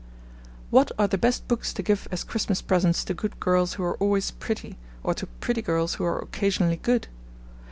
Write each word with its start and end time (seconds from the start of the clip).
What 0.71 0.91
are 0.97 1.07
the 1.07 1.19
best 1.19 1.47
books 1.47 1.71
to 1.73 1.83
give 1.83 2.07
as 2.09 2.23
Christmas 2.23 2.59
presents 2.63 3.03
to 3.03 3.13
good 3.13 3.39
girls 3.39 3.73
who 3.73 3.83
are 3.83 3.97
always 3.97 4.31
pretty, 4.31 4.79
or 5.03 5.13
to 5.13 5.27
pretty 5.27 5.61
girls 5.61 5.93
who 5.93 6.05
are 6.05 6.17
occasionally 6.17 6.77
good? 6.77 7.07